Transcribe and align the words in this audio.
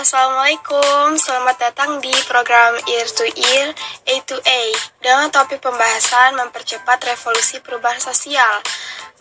Assalamualaikum. 0.00 1.20
Selamat 1.20 1.60
datang 1.60 2.00
di 2.00 2.08
program 2.24 2.72
Ear 2.88 3.04
to 3.04 3.20
Ear 3.36 3.68
A 4.08 4.14
to 4.24 4.40
A 4.48 4.60
dengan 4.96 5.28
topik 5.28 5.60
pembahasan 5.60 6.40
mempercepat 6.40 7.04
revolusi 7.04 7.60
perubahan 7.60 8.00
sosial. 8.00 8.64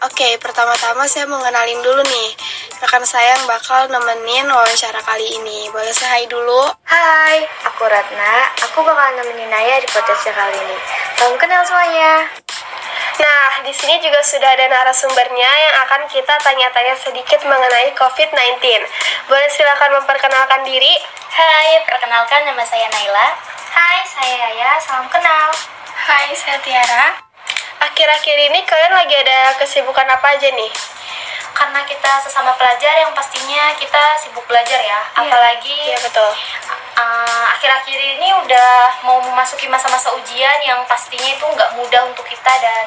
Oke, 0.07 0.39
pertama-tama 0.39 1.03
saya 1.03 1.27
mau 1.27 1.43
ngenalin 1.43 1.83
dulu 1.83 1.99
nih. 1.99 2.31
Rekan 2.79 3.03
saya 3.03 3.35
yang 3.35 3.43
bakal 3.43 3.91
nemenin 3.91 4.47
wawancara 4.47 5.03
kali 5.03 5.27
ini. 5.43 5.67
Boleh 5.67 5.91
saya 5.91 6.15
hai 6.15 6.31
dulu? 6.31 6.71
Hai, 6.87 7.43
aku 7.67 7.83
Ratna. 7.83 8.47
Aku 8.71 8.79
bakal 8.79 9.19
nemenin 9.19 9.51
Naya 9.51 9.83
di 9.83 9.87
podcast 9.91 10.31
kali 10.31 10.55
ini. 10.63 10.79
Salam 11.19 11.35
kenal 11.35 11.59
semuanya. 11.67 12.23
Nah, 13.19 13.59
di 13.67 13.75
sini 13.75 13.99
juga 13.99 14.23
sudah 14.23 14.47
ada 14.55 14.71
narasumbernya 14.71 15.51
yang 15.51 15.75
akan 15.83 16.07
kita 16.07 16.31
tanya-tanya 16.39 16.95
sedikit 16.95 17.43
mengenai 17.43 17.91
COVID-19. 17.91 18.63
Boleh 19.27 19.49
silakan 19.51 19.99
memperkenalkan 19.99 20.63
diri? 20.63 20.95
Hai, 21.35 21.83
perkenalkan 21.83 22.47
nama 22.47 22.63
saya 22.63 22.87
Naila. 22.87 23.35
Hai, 23.75 24.07
saya 24.07 24.35
Yaya. 24.47 24.79
Salam 24.79 25.11
kenal. 25.11 25.51
Hai, 26.07 26.31
saya 26.31 26.63
Tiara. 26.63 27.19
Akhir-akhir 27.83 28.37
ini 28.39 28.63
kalian 28.63 28.95
lagi 28.95 29.15
ada 29.19 29.51
kesibukan 29.59 30.07
apa 30.07 30.39
aja 30.39 30.47
nih? 30.55 30.71
Karena 31.51 31.83
kita 31.83 32.23
sesama 32.23 32.55
pelajar 32.55 33.03
yang 33.03 33.11
pastinya 33.11 33.75
kita 33.75 34.15
sibuk 34.23 34.47
belajar 34.47 34.79
ya. 34.79 34.99
Apalagi 35.19 35.75
Iya, 35.91 35.99
betul. 35.99 36.31
Uh, 36.99 37.43
akhir-akhir 37.55 37.95
ini 38.19 38.29
udah 38.43 38.99
mau 39.07 39.23
memasuki 39.23 39.71
masa-masa 39.71 40.11
ujian 40.19 40.59
yang 40.67 40.83
pastinya 40.83 41.31
itu 41.31 41.45
nggak 41.47 41.71
mudah 41.79 42.01
untuk 42.11 42.27
kita 42.27 42.53
dan 42.59 42.85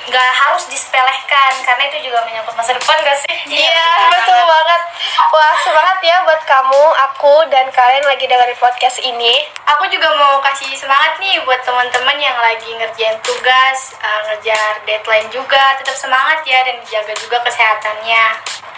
nggak 0.00 0.30
harus 0.32 0.64
disepelekan 0.72 1.52
karena 1.60 1.82
itu 1.92 2.08
juga 2.08 2.24
menyangkut 2.24 2.56
masa 2.56 2.72
depan 2.72 2.96
gak 3.04 3.20
sih? 3.20 3.36
Iya, 3.52 3.88
betul 4.08 4.40
banget. 4.48 4.82
Wah, 5.30 5.56
semangat 5.60 5.98
ya 6.00 6.24
buat 6.24 6.42
kamu, 6.48 6.84
aku, 7.10 7.34
dan 7.52 7.68
kalian 7.68 8.04
lagi 8.08 8.24
dengerin 8.24 8.56
podcast 8.56 8.98
ini. 9.04 9.44
Aku 9.76 9.84
juga 9.92 10.08
mau 10.16 10.40
kasih 10.40 10.72
semangat 10.72 11.20
nih 11.20 11.38
buat 11.44 11.60
teman-teman 11.62 12.16
yang 12.16 12.34
lagi 12.40 12.72
ngerjain 12.74 13.20
tugas, 13.20 13.94
uh, 14.00 14.20
ngejar 14.32 14.82
deadline 14.88 15.28
juga, 15.28 15.76
tetap 15.78 15.94
semangat 15.94 16.42
ya 16.48 16.64
dan 16.64 16.80
dijaga 16.80 17.14
juga 17.20 17.44
kesehatannya. 17.44 18.24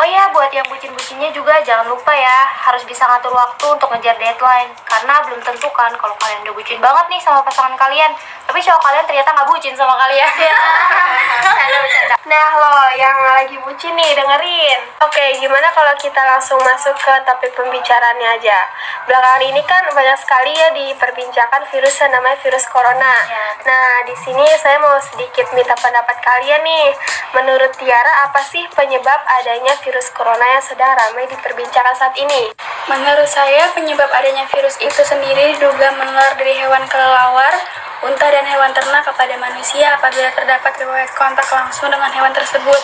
Oh 0.01 0.07
ya, 0.09 0.33
buat 0.33 0.49
yang 0.55 0.65
bucin-bucinnya 0.71 1.29
juga 1.37 1.61
jangan 1.61 1.89
lupa 1.91 2.13
ya, 2.17 2.49
harus 2.71 2.83
bisa 2.89 3.05
ngatur 3.05 3.33
waktu 3.35 3.65
untuk 3.69 3.89
ngejar 3.93 4.17
deadline. 4.17 4.73
Karena 4.89 5.21
belum 5.29 5.41
tentu 5.45 5.69
kan 5.77 5.93
kalau 6.01 6.17
kalian 6.17 6.41
udah 6.49 6.55
bucin 6.57 6.81
banget 6.81 7.07
nih 7.13 7.21
sama 7.21 7.45
pasangan 7.45 7.77
kalian, 7.77 8.11
tapi 8.49 8.59
cowok 8.65 8.83
kalian 8.83 9.05
ternyata 9.05 9.31
nggak 9.33 9.49
bucin 9.49 9.75
sama 9.77 9.95
kalian. 9.97 10.31
Nah, 12.23 12.49
lo 12.55 12.77
yang 12.97 13.19
lagi 13.35 13.59
bucin 13.61 13.93
nih, 13.99 14.15
dengerin. 14.15 14.81
Oke, 15.05 15.37
gimana 15.43 15.69
kalau 15.75 15.93
kita 15.99 16.23
langsung 16.23 16.57
masuk 16.63 16.95
ke 16.95 17.13
topik 17.27 17.51
pembicaraannya 17.53 18.39
aja? 18.39 18.59
Belakangan 19.11 19.43
ini 19.43 19.61
kan 19.67 19.83
banyak 19.91 20.17
sekali 20.23 20.55
ya 20.55 20.71
diperbincangkan 20.71 21.67
virus 21.75 21.99
yang 21.99 22.15
namanya 22.15 22.39
virus 22.41 22.65
corona. 22.71 23.15
Ya. 23.27 23.47
Nah, 23.67 24.07
di 24.07 24.15
sini 24.23 24.47
saya 24.55 24.79
mau 24.79 24.97
sedikit 25.03 25.51
minta 25.53 25.75
pendapat 25.75 26.15
kalian 26.23 26.63
nih. 26.63 26.87
Menurut 27.35 27.75
Tiara, 27.75 28.31
apa 28.31 28.41
sih 28.47 28.65
penyebab 28.71 29.21
adanya 29.27 29.75
virus 29.83 30.09
corona 30.15 30.47
yang 30.57 30.63
sedang 30.63 30.95
ramai 30.95 31.27
diperbincangkan 31.27 31.95
saat 31.99 32.15
ini? 32.15 32.55
Menurut 32.87 33.27
saya, 33.27 33.67
penyebab 33.75 34.07
adanya 34.15 34.47
virus 34.55 34.79
itu 34.79 35.03
sendiri 35.03 35.59
diduga 35.59 35.91
menular 35.99 36.39
dari 36.39 36.55
hewan 36.63 36.87
kelelawar, 36.87 37.55
unta, 38.07 38.27
dan 38.31 38.47
hewan 38.47 38.71
ternak 38.71 39.03
kepada 39.03 39.35
manusia 39.43 39.99
apabila 39.99 40.31
terdapat 40.35 40.73
riwayat 40.79 41.11
kontak 41.19 41.47
langsung 41.51 41.91
dengan 41.91 42.11
hewan 42.15 42.31
tersebut. 42.31 42.83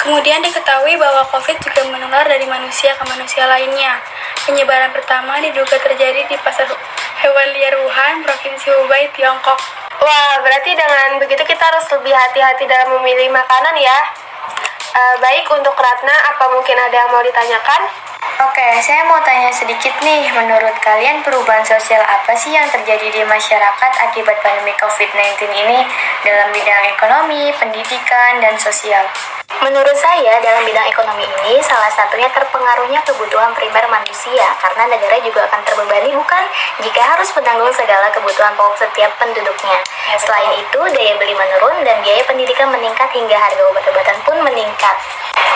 Kemudian 0.00 0.44
diketahui 0.44 1.00
bahwa 1.00 1.24
COVID 1.32 1.56
juga 1.64 1.80
menular 1.88 2.28
dari 2.28 2.44
manusia 2.44 2.92
ke 2.92 3.04
manusia 3.08 3.48
lainnya. 3.48 4.00
Penyebaran 4.44 4.92
pertama 4.92 5.40
diduga 5.40 5.80
terjadi 5.80 6.28
di 6.28 6.36
pasar 6.44 6.68
hewan 7.24 7.48
liar 7.56 7.72
Wuhan, 7.80 8.20
Provinsi 8.20 8.68
Hubei, 8.68 9.08
Tiongkok. 9.16 9.56
Wah, 10.04 10.34
berarti 10.44 10.76
dengan 10.76 11.16
begitu 11.16 11.40
kita 11.48 11.64
harus 11.64 11.88
lebih 11.96 12.12
hati-hati 12.12 12.68
dalam 12.68 13.00
memilih 13.00 13.32
makanan 13.32 13.76
ya. 13.80 14.23
Eh, 14.94 15.16
baik 15.18 15.50
untuk 15.50 15.74
Ratna, 15.74 16.14
apa 16.30 16.54
mungkin 16.54 16.78
ada 16.78 16.94
yang 16.94 17.10
mau 17.10 17.18
ditanyakan? 17.18 17.82
Oke, 18.46 18.78
saya 18.78 19.02
mau 19.10 19.18
tanya 19.26 19.50
sedikit 19.50 19.90
nih. 19.98 20.30
Menurut 20.38 20.70
kalian 20.78 21.18
perubahan 21.26 21.66
sosial 21.66 21.98
apa 21.98 22.30
sih 22.38 22.54
yang 22.54 22.70
terjadi 22.70 23.10
di 23.10 23.22
masyarakat 23.26 23.92
akibat 24.06 24.38
pandemi 24.38 24.70
COVID-19 24.78 25.50
ini 25.50 25.82
dalam 26.22 26.54
bidang 26.54 26.94
ekonomi, 26.94 27.50
pendidikan, 27.58 28.38
dan 28.38 28.54
sosial? 28.54 29.02
Menurut 29.62 29.94
saya, 29.94 30.42
dalam 30.42 30.66
bidang 30.66 30.88
ekonomi 30.90 31.22
ini, 31.22 31.62
salah 31.62 31.92
satunya 31.92 32.26
terpengaruhnya 32.34 32.98
kebutuhan 33.06 33.54
primer 33.54 33.86
manusia, 33.86 34.46
karena 34.58 34.90
negara 34.90 35.20
juga 35.22 35.46
akan 35.46 35.60
terbebani 35.62 36.10
bukan 36.16 36.42
jika 36.82 37.02
harus 37.14 37.30
menanggung 37.38 37.70
segala 37.70 38.10
kebutuhan 38.10 38.56
pokok 38.58 38.82
setiap 38.82 39.14
penduduknya. 39.20 39.78
Selain 40.18 40.58
itu, 40.58 40.80
daya 40.90 41.14
beli 41.20 41.34
menurun 41.38 41.86
dan 41.86 42.02
biaya 42.02 42.26
pendidikan 42.26 42.72
meningkat 42.74 43.08
hingga 43.14 43.38
harga 43.38 43.62
obat-obatan 43.70 44.18
pun 44.26 44.36
meningkat. 44.42 44.96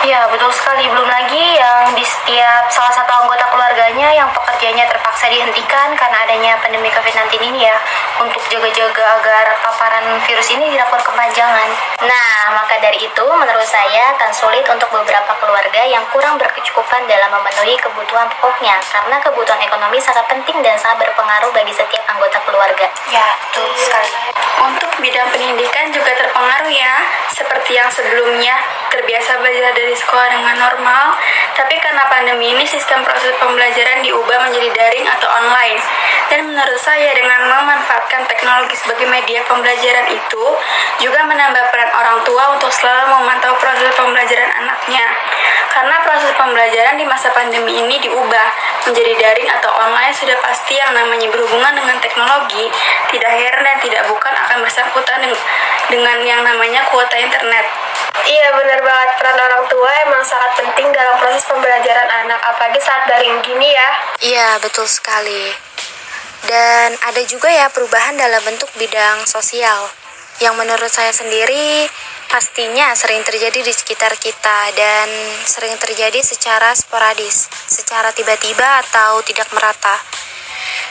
Ya, 0.07 0.23
betul 0.31 0.47
sekali. 0.55 0.87
Belum 0.87 1.03
lagi 1.03 1.59
yang 1.59 1.91
di 1.91 2.07
setiap 2.07 2.71
salah 2.71 2.93
satu 2.95 3.11
anggota 3.19 3.51
keluarganya 3.51 4.15
yang 4.15 4.31
pekerjaannya 4.31 4.87
terpaksa 4.87 5.27
dihentikan 5.27 5.91
karena 5.99 6.23
adanya 6.23 6.55
pandemi 6.63 6.87
COVID-19 6.87 7.35
ini 7.51 7.67
ya, 7.67 7.75
untuk 8.23 8.39
jaga-jaga 8.47 9.03
agar 9.19 9.59
paparan 9.59 10.07
virus 10.23 10.55
ini 10.55 10.71
tidak 10.71 10.87
berkepanjangan. 10.87 11.69
Nah, 12.07 12.38
maka 12.53 12.81
dari 12.81 12.99
itu 13.01 13.25
menurut 13.25 13.67
saya 13.67 14.13
akan 14.17 14.31
sulit 14.33 14.65
untuk 14.69 14.89
beberapa 14.89 15.33
keluarga 15.37 15.81
yang 15.85 16.03
kurang 16.13 16.37
berkecukupan 16.41 17.05
dalam 17.05 17.29
memenuhi 17.33 17.77
kebutuhan 17.77 18.27
pokoknya 18.37 18.77
karena 18.89 19.17
kebutuhan 19.21 19.61
ekonomi 19.61 19.97
sangat 20.01 20.25
penting 20.27 20.57
dan 20.65 20.75
sangat 20.77 21.07
berpengaruh 21.07 21.51
bagi 21.53 21.73
setiap 21.73 22.03
anggota 22.09 22.37
keluarga. 22.45 22.87
Ya, 23.09 23.25
betul 23.47 23.69
sekali. 23.77 24.11
Untuk 24.59 24.91
bidang 24.99 25.29
pendidikan 25.31 25.87
juga 25.93 26.11
terpengaruh 26.17 26.71
ya, 26.71 26.95
seperti 27.31 27.79
yang 27.79 27.89
sebelumnya 27.89 28.55
terbiasa 28.91 29.39
belajar 29.39 29.71
dari 29.71 29.95
sekolah 29.95 30.27
dengan 30.27 30.55
normal, 30.59 31.15
tapi 31.59 31.75
karena 31.83 32.07
pandemi 32.07 32.55
ini 32.55 32.63
sistem 32.63 33.03
proses 33.03 33.35
pembelajaran 33.35 33.99
diubah 33.99 34.47
menjadi 34.47 34.71
daring 34.71 35.03
atau 35.03 35.27
online. 35.27 35.75
Dan 36.31 36.47
menurut 36.47 36.79
saya 36.79 37.11
dengan 37.11 37.51
memanfaatkan 37.51 38.23
teknologi 38.31 38.79
sebagai 38.79 39.11
media 39.11 39.43
pembelajaran 39.43 40.07
itu 40.07 40.45
juga 41.03 41.19
menambah 41.27 41.63
peran 41.67 41.91
orang 41.91 42.23
tua 42.23 42.55
untuk 42.55 42.71
selalu 42.71 43.11
memantau 43.11 43.59
proses 43.59 43.91
pembelajaran 43.99 44.47
anaknya. 44.55 45.03
Karena 45.75 45.99
proses 45.99 46.31
pembelajaran 46.39 46.95
di 46.95 47.03
masa 47.03 47.27
pandemi 47.35 47.75
ini 47.75 47.99
diubah 48.07 48.47
menjadi 48.87 49.19
daring 49.19 49.49
atau 49.59 49.69
online 49.75 50.15
sudah 50.15 50.39
pasti 50.39 50.79
yang 50.79 50.95
namanya 50.95 51.27
berhubungan 51.27 51.75
dengan 51.75 51.99
teknologi, 51.99 52.71
tidak 53.11 53.31
heran 53.35 53.67
dan 53.67 53.77
tidak 53.83 54.03
bukan 54.07 54.33
akan 54.47 54.63
bersangkutan 54.63 55.27
deng- 55.27 55.43
dengan 55.91 56.17
yang 56.23 56.41
namanya 56.41 56.87
kuota 56.87 57.19
internet. 57.19 57.67
Iya, 58.29 58.47
benar 58.53 58.79
banget. 58.85 59.09
Peran 59.17 59.37
orang 59.39 59.65
tua 59.67 59.91
emang 60.05 60.23
sangat 60.25 60.51
penting 60.61 60.87
dalam 60.93 61.15
proses 61.17 61.43
pembelajaran 61.49 62.09
anak, 62.25 62.39
apalagi 62.45 62.79
saat 62.81 63.09
daring 63.09 63.41
gini 63.41 63.69
ya. 63.69 63.89
Iya, 64.21 64.47
betul 64.61 64.85
sekali. 64.85 65.49
Dan 66.45 66.95
ada 67.03 67.21
juga 67.27 67.51
ya 67.51 67.67
perubahan 67.67 68.15
dalam 68.15 68.39
bentuk 68.45 68.71
bidang 68.79 69.27
sosial 69.27 69.91
yang 70.39 70.55
menurut 70.55 70.87
saya 70.87 71.11
sendiri 71.11 71.83
pastinya 72.31 72.93
sering 72.95 73.25
terjadi 73.27 73.59
di 73.59 73.73
sekitar 73.73 74.15
kita 74.15 74.71
dan 74.71 75.09
sering 75.43 75.75
terjadi 75.81 76.21
secara 76.23 76.71
sporadis, 76.77 77.49
secara 77.67 78.13
tiba-tiba 78.15 78.85
atau 78.87 79.19
tidak 79.25 79.49
merata. 79.51 79.97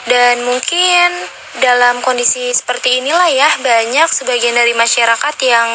Dan 0.04 0.44
mungkin 0.44 1.08
dalam 1.58 1.98
kondisi 2.06 2.54
seperti 2.54 3.02
inilah 3.02 3.28
ya 3.30 3.50
banyak 3.62 4.08
sebagian 4.10 4.54
dari 4.54 4.74
masyarakat 4.74 5.34
yang 5.42 5.68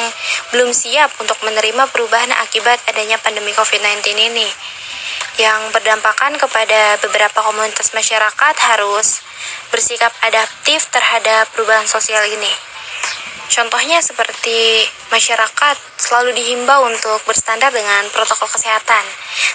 belum 0.56 0.72
siap 0.72 1.12
untuk 1.20 1.36
menerima 1.44 1.84
perubahan 1.92 2.31
akibat 2.48 2.80
adanya 2.88 3.19
pandemi 3.19 3.52
COVID-19 3.52 4.04
ini 4.16 4.48
yang 5.42 5.60
berdampakan 5.74 6.38
kepada 6.38 6.98
beberapa 7.02 7.42
komunitas 7.42 7.92
masyarakat 7.92 8.56
harus 8.69 9.25
bersikap 9.74 10.13
adaptif 10.24 10.88
terhadap 10.94 11.50
perubahan 11.57 11.90
sosial 11.90 12.22
ini. 12.30 12.54
Contohnya 13.50 14.02
seperti 14.02 14.88
masyarakat 15.13 15.78
selalu 16.00 16.34
dihimbau 16.34 16.90
untuk 16.90 17.22
berstandar 17.28 17.69
dengan 17.69 18.07
protokol 18.10 18.50
kesehatan. 18.50 19.06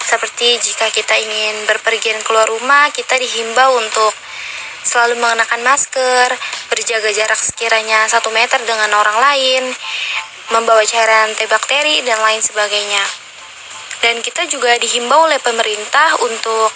Seperti 0.07 0.61
jika 0.63 0.87
kita 0.95 1.19
ingin 1.19 1.67
berpergian 1.67 2.23
keluar 2.23 2.47
rumah, 2.47 2.91
kita 2.95 3.19
dihimbau 3.19 3.81
untuk 3.81 4.15
selalu 4.89 5.21
mengenakan 5.21 5.61
masker, 5.61 6.33
berjaga 6.73 7.13
jarak 7.13 7.37
sekiranya 7.37 8.09
satu 8.09 8.33
meter 8.33 8.57
dengan 8.65 8.89
orang 8.97 9.21
lain, 9.21 9.69
membawa 10.57 10.81
cairan 10.89 11.37
antibakteri, 11.37 12.01
dan 12.09 12.17
lain 12.25 12.41
sebagainya. 12.41 13.05
Dan 14.01 14.25
kita 14.25 14.49
juga 14.49 14.73
dihimbau 14.81 15.29
oleh 15.29 15.37
pemerintah 15.45 16.17
untuk 16.25 16.73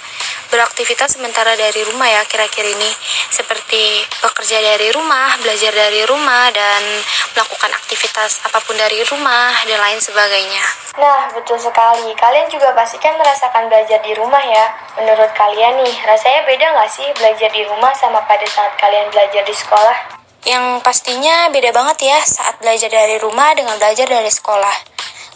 beraktivitas 0.53 1.17
sementara 1.17 1.57
dari 1.57 1.81
rumah 1.89 2.05
ya 2.05 2.21
kira-kira 2.29 2.69
ini 2.69 2.91
seperti 3.33 4.05
bekerja 4.21 4.61
dari 4.61 4.93
rumah, 4.93 5.33
belajar 5.41 5.73
dari 5.73 6.05
rumah 6.05 6.53
dan 6.53 6.85
melakukan 7.33 7.73
aktivitas 7.73 8.45
apa 8.45 8.61
pun 8.61 8.77
dari 8.77 9.01
rumah 9.09 9.57
dan 9.65 9.81
lain 9.81 9.97
sebagainya. 9.97 10.65
Nah, 11.01 11.33
betul 11.33 11.57
sekali. 11.57 12.13
Kalian 12.13 12.53
juga 12.53 12.77
pasti 12.77 13.01
kan 13.01 13.17
merasakan 13.17 13.73
belajar 13.73 13.97
di 14.05 14.13
rumah 14.13 14.45
ya. 14.45 14.67
Menurut 15.01 15.33
kalian 15.33 15.81
nih, 15.81 15.97
rasanya 16.05 16.45
beda 16.45 16.67
nggak 16.77 16.91
sih 16.93 17.09
belajar 17.17 17.49
di 17.49 17.65
rumah 17.65 17.97
sama 17.97 18.21
pada 18.29 18.45
saat 18.45 18.77
kalian 18.77 19.09
belajar 19.09 19.41
di 19.41 19.57
sekolah? 19.57 20.21
Yang 20.45 20.85
pastinya 20.85 21.49
beda 21.55 21.71
banget 21.71 22.13
ya 22.13 22.19
saat 22.21 22.59
belajar 22.61 22.91
dari 22.93 23.17
rumah 23.23 23.57
dengan 23.57 23.79
belajar 23.81 24.05
dari 24.05 24.29
sekolah. 24.29 24.92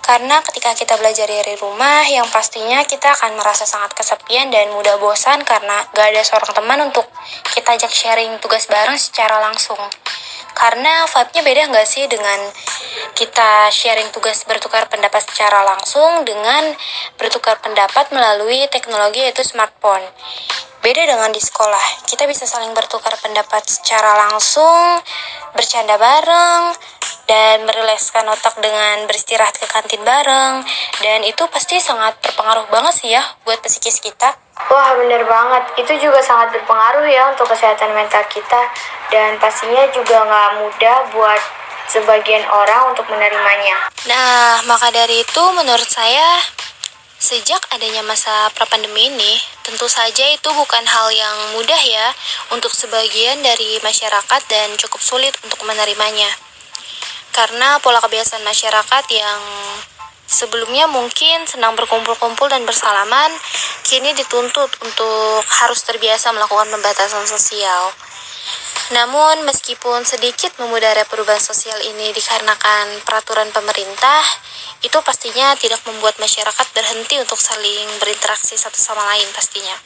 Karena 0.07 0.39
ketika 0.39 0.71
kita 0.71 0.95
belajar 1.03 1.27
dari 1.27 1.59
rumah, 1.59 2.07
yang 2.07 2.31
pastinya 2.31 2.79
kita 2.87 3.11
akan 3.11 3.35
merasa 3.35 3.67
sangat 3.67 3.91
kesepian 3.91 4.55
dan 4.55 4.71
mudah 4.71 5.03
bosan 5.03 5.43
karena 5.43 5.83
gak 5.91 6.15
ada 6.15 6.23
seorang 6.23 6.55
teman 6.55 6.79
untuk 6.87 7.11
kita 7.51 7.75
ajak 7.75 7.91
sharing 7.91 8.39
tugas 8.39 8.71
bareng 8.71 8.95
secara 8.95 9.43
langsung. 9.43 9.83
Karena 10.55 11.05
vibe-nya 11.11 11.43
beda 11.43 11.63
nggak 11.69 11.85
sih 11.91 12.07
dengan 12.09 12.39
kita 13.13 13.69
sharing 13.69 14.09
tugas 14.09 14.47
bertukar 14.49 14.89
pendapat 14.89 15.21
secara 15.27 15.67
langsung 15.67 16.25
dengan 16.25 16.73
bertukar 17.21 17.61
pendapat 17.61 18.09
melalui 18.15 18.65
teknologi 18.73 19.21
yaitu 19.21 19.45
smartphone. 19.45 20.07
Beda 20.81 21.03
dengan 21.03 21.35
di 21.35 21.43
sekolah, 21.43 22.07
kita 22.07 22.31
bisa 22.31 22.47
saling 22.47 22.71
bertukar 22.71 23.11
pendapat 23.19 23.67
secara 23.67 24.23
langsung, 24.23 25.03
bercanda 25.53 25.99
bareng, 25.99 26.73
dan 27.27 27.67
merilekskan 27.67 28.27
otak 28.27 28.59
dengan 28.63 29.07
beristirahat 29.11 29.55
ke 29.59 29.67
kantin 29.67 30.03
bareng. 30.03 30.63
Dan 31.03 31.23
itu 31.27 31.43
pasti 31.51 31.79
sangat 31.79 32.19
berpengaruh 32.23 32.71
banget 32.71 32.95
sih 32.95 33.11
ya 33.13 33.23
buat 33.43 33.59
psikis 33.63 34.01
kita. 34.01 34.35
Wah 34.73 34.97
bener 34.97 35.23
banget, 35.29 35.85
itu 35.85 36.09
juga 36.09 36.19
sangat 36.25 36.57
berpengaruh 36.57 37.05
ya 37.05 37.29
untuk 37.29 37.45
kesehatan 37.53 37.93
mental 37.93 38.25
kita 38.33 38.63
dan 39.13 39.37
pastinya 39.37 39.85
juga 39.93 40.25
nggak 40.25 40.51
mudah 40.65 40.97
buat 41.13 41.43
sebagian 41.93 42.43
orang 42.49 42.91
untuk 42.91 43.07
menerimanya. 43.13 43.93
Nah, 44.09 44.65
maka 44.65 44.91
dari 44.91 45.23
itu 45.23 45.43
menurut 45.55 45.87
saya 45.87 46.41
Sejak 47.17 47.65
adanya 47.73 48.05
masa 48.05 48.53
pra-pandemi 48.53 49.09
ini, 49.09 49.41
tentu 49.65 49.89
saja 49.89 50.21
itu 50.29 50.53
bukan 50.53 50.85
hal 50.85 51.09
yang 51.09 51.57
mudah 51.57 51.81
ya 51.81 52.13
untuk 52.53 52.69
sebagian 52.77 53.41
dari 53.41 53.81
masyarakat 53.81 54.43
dan 54.53 54.77
cukup 54.77 55.01
sulit 55.01 55.33
untuk 55.41 55.65
menerimanya. 55.65 56.29
Karena 57.37 57.77
pola 57.85 58.01
kebiasaan 58.01 58.41
masyarakat 58.49 59.05
yang 59.13 59.41
sebelumnya 60.25 60.89
mungkin 60.89 61.45
senang 61.45 61.77
berkumpul-kumpul 61.77 62.49
dan 62.49 62.65
bersalaman, 62.65 63.29
kini 63.85 64.17
dituntut 64.17 64.73
untuk 64.81 65.45
harus 65.45 65.85
terbiasa 65.85 66.33
melakukan 66.33 66.73
pembatasan 66.73 67.29
sosial. 67.29 67.93
Namun, 68.97 69.43
meskipun 69.45 70.07
sedikit 70.07 70.57
memudara 70.63 71.03
perubahan 71.05 71.43
sosial 71.43 71.77
ini 71.83 72.15
dikarenakan 72.15 73.03
peraturan 73.03 73.51
pemerintah, 73.51 74.23
itu 74.85 74.99
pastinya 75.01 75.57
tidak 75.57 75.81
membuat 75.89 76.21
masyarakat 76.21 76.67
berhenti 76.77 77.17
untuk 77.17 77.41
saling 77.41 77.89
berinteraksi 78.01 78.59
satu 78.59 78.77
sama 78.77 79.05
lain 79.15 79.29
pastinya. 79.33 79.77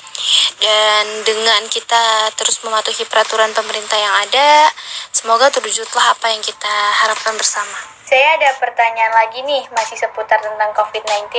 Dan 0.59 1.25
dengan 1.25 1.63
kita 1.71 2.31
terus 2.35 2.59
mematuhi 2.67 3.07
peraturan 3.07 3.55
pemerintah 3.55 3.97
yang 3.97 4.15
ada, 4.27 4.71
semoga 5.15 5.49
terwujudlah 5.53 6.19
apa 6.19 6.35
yang 6.35 6.43
kita 6.43 6.75
harapkan 7.05 7.35
bersama. 7.39 7.79
Saya 8.11 8.43
ada 8.43 8.59
pertanyaan 8.59 9.15
lagi 9.15 9.39
nih, 9.47 9.63
masih 9.71 9.95
seputar 9.95 10.43
tentang 10.43 10.75
COVID-19. 10.75 11.31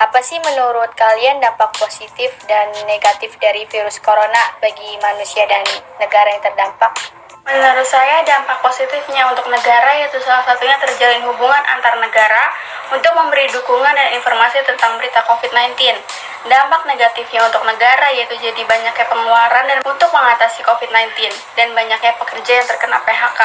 Apa 0.00 0.20
sih 0.24 0.40
menurut 0.40 0.92
kalian 0.96 1.44
dampak 1.44 1.76
positif 1.76 2.32
dan 2.48 2.72
negatif 2.88 3.36
dari 3.36 3.68
virus 3.68 4.00
corona 4.00 4.56
bagi 4.60 4.96
manusia 5.00 5.44
dan 5.44 5.64
negara 6.00 6.32
yang 6.32 6.40
terdampak? 6.40 6.92
Menurut 7.46 7.86
saya 7.86 8.26
dampak 8.26 8.58
positifnya 8.58 9.22
untuk 9.30 9.46
negara 9.46 9.94
yaitu 10.02 10.18
salah 10.18 10.42
satunya 10.42 10.74
terjalin 10.82 11.22
hubungan 11.30 11.62
antar 11.70 11.94
negara 12.02 12.50
untuk 12.90 13.14
memberi 13.14 13.46
dukungan 13.54 13.94
dan 13.94 14.18
informasi 14.18 14.66
tentang 14.66 14.98
berita 14.98 15.22
COVID-19. 15.30 15.78
Dampak 16.46 16.86
negatifnya 16.86 17.42
untuk 17.42 17.66
negara 17.66 18.06
yaitu 18.14 18.38
jadi 18.38 18.62
banyaknya 18.70 19.02
pengeluaran 19.10 19.66
dan 19.66 19.82
untuk 19.82 20.06
mengatasi 20.14 20.62
COVID-19 20.62 21.34
dan 21.58 21.74
banyaknya 21.74 22.14
pekerja 22.22 22.62
yang 22.62 22.66
terkena 22.70 23.02
PHK. 23.02 23.40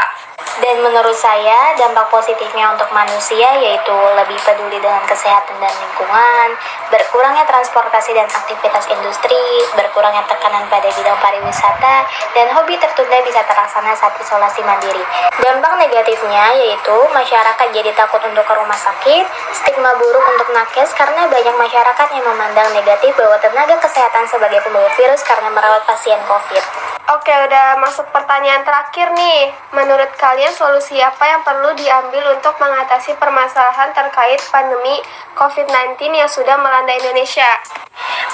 Dan 0.62 0.84
menurut 0.84 1.16
saya, 1.18 1.74
dampak 1.80 2.12
positifnya 2.12 2.70
untuk 2.76 2.92
manusia 2.94 3.50
yaitu 3.58 3.96
lebih 4.14 4.38
peduli 4.46 4.78
dengan 4.78 5.02
kesehatan 5.08 5.58
dan 5.58 5.74
lingkungan, 5.74 6.48
berkurangnya 6.92 7.48
transportasi 7.48 8.12
dan 8.14 8.28
aktivitas 8.28 8.86
industri, 8.92 9.42
berkurangnya 9.74 10.22
tekanan 10.28 10.68
pada 10.68 10.92
bidang 10.92 11.18
pariwisata, 11.24 11.96
dan 12.36 12.48
hobi 12.54 12.76
tertunda 12.78 13.24
bisa 13.24 13.42
terlaksana 13.48 13.96
saat 13.96 14.14
isolasi 14.20 14.62
mandiri. 14.62 15.02
Dampak 15.40 15.82
negatifnya 15.82 16.54
yaitu 16.60 16.98
masyarakat 17.16 17.68
jadi 17.72 17.96
takut 17.96 18.22
untuk 18.28 18.44
ke 18.44 18.54
rumah 18.54 18.78
sakit, 18.78 19.26
stigma 19.56 19.96
buruk 19.98 20.26
untuk 20.36 20.52
nakes 20.52 20.92
karena 20.94 21.32
banyak 21.32 21.56
masyarakat 21.58 22.08
yang 22.12 22.26
memandang 22.28 22.70
negatif 22.76 22.91
bahwa 23.16 23.40
tenaga 23.40 23.80
kesehatan 23.80 24.28
sebagai 24.28 24.60
pembawa 24.68 24.92
virus 25.00 25.24
karena 25.24 25.48
merawat 25.48 25.88
pasien 25.88 26.20
COVID. 26.28 26.91
Oke, 27.12 27.28
udah 27.28 27.76
masuk 27.84 28.08
pertanyaan 28.16 28.64
terakhir 28.64 29.12
nih. 29.12 29.52
Menurut 29.76 30.16
kalian 30.16 30.56
solusi 30.56 30.96
apa 31.04 31.20
yang 31.28 31.44
perlu 31.44 31.76
diambil 31.76 32.40
untuk 32.40 32.56
mengatasi 32.56 33.20
permasalahan 33.20 33.92
terkait 33.92 34.40
pandemi 34.48 34.96
COVID-19 35.36 36.08
yang 36.08 36.32
sudah 36.32 36.56
melanda 36.56 36.96
Indonesia? 36.96 37.52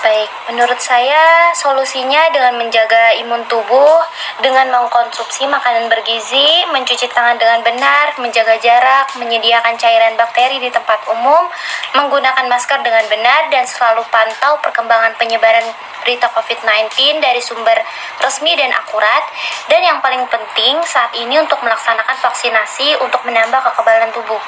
Baik, 0.06 0.30
menurut 0.54 0.78
saya 0.78 1.50
solusinya 1.58 2.30
dengan 2.30 2.62
menjaga 2.62 3.18
imun 3.18 3.42
tubuh, 3.50 3.98
dengan 4.46 4.70
mengkonsumsi 4.70 5.50
makanan 5.50 5.90
bergizi, 5.90 6.70
mencuci 6.70 7.10
tangan 7.10 7.42
dengan 7.42 7.66
benar, 7.66 8.14
menjaga 8.22 8.62
jarak, 8.62 9.10
menyediakan 9.18 9.74
cairan 9.82 10.14
bakteri 10.14 10.62
di 10.62 10.70
tempat 10.70 11.02
umum, 11.10 11.50
menggunakan 11.98 12.46
masker 12.46 12.78
dengan 12.86 13.10
benar, 13.10 13.50
dan 13.50 13.66
selalu 13.66 14.06
pantau 14.14 14.62
perkembangan 14.62 15.18
penyebaran 15.18 15.66
berita 16.08 16.32
COVID-19 16.32 17.20
dari 17.20 17.44
sumber 17.44 17.76
resmi 18.24 18.56
dan 18.56 18.72
akurat, 18.72 19.28
dan 19.68 19.84
yang 19.84 20.00
paling 20.00 20.24
penting 20.32 20.80
saat 20.88 21.12
ini 21.20 21.36
untuk 21.36 21.60
melaksanakan 21.60 22.16
vaksinasi 22.24 22.96
untuk 23.04 23.20
menambah 23.28 23.60
kekebalan 23.60 24.08
tubuh. 24.16 24.40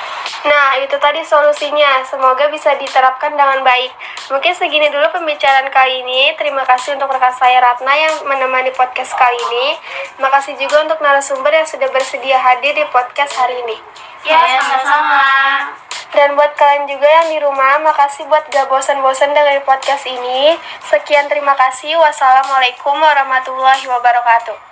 Nah, 0.47 0.79
itu 0.79 0.95
tadi 0.95 1.19
solusinya. 1.27 1.99
Semoga 2.07 2.47
bisa 2.47 2.71
diterapkan 2.79 3.35
dengan 3.35 3.59
baik. 3.59 3.91
Mungkin 4.31 4.55
segini 4.55 4.87
dulu 4.87 5.11
pembicaraan 5.11 5.67
kali 5.67 5.99
ini. 5.99 6.31
Terima 6.39 6.63
kasih 6.63 6.95
untuk 6.95 7.11
rekan 7.11 7.35
saya 7.35 7.59
Ratna 7.59 7.91
yang 7.91 8.15
menemani 8.23 8.71
podcast 8.71 9.11
kali 9.19 9.35
ini. 9.51 9.75
Terima 10.15 10.31
kasih 10.31 10.55
juga 10.55 10.87
untuk 10.87 11.03
narasumber 11.03 11.51
yang 11.51 11.67
sudah 11.67 11.91
bersedia 11.91 12.39
hadir 12.39 12.71
di 12.71 12.87
podcast 12.87 13.35
hari 13.35 13.59
ini. 13.67 13.75
Ya, 14.23 14.63
sama-sama. 14.63 15.88
Dan 16.09 16.33
buat 16.33 16.57
kalian 16.57 16.89
juga 16.89 17.05
yang 17.05 17.27
di 17.29 17.37
rumah, 17.41 17.77
makasih 17.85 18.25
buat 18.25 18.49
gak 18.49 18.65
bosan-bosan 18.69 19.33
dengan 19.33 19.61
podcast 19.61 20.09
ini. 20.09 20.57
Sekian 20.85 21.29
terima 21.29 21.53
kasih. 21.53 21.97
Wassalamualaikum 22.01 22.97
warahmatullahi 22.97 23.85
wabarakatuh. 23.85 24.68